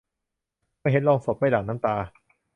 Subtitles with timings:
[0.79, 1.95] ไม่เห็นโลงศพ ไม่หลั่งน้ำตา